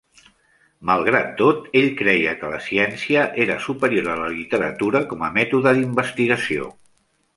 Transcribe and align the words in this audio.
Malgrat 0.89 1.27
tot 1.41 1.67
ell 1.81 1.89
creia 1.99 2.33
que 2.39 2.49
la 2.53 2.61
ciència 2.69 3.25
era 3.45 3.59
superior 3.69 4.09
a 4.15 4.19
la 4.23 4.31
literatura 4.39 5.03
com 5.13 5.23
a 5.29 5.31
mètode 5.37 5.75
d'investigació. 5.81 6.73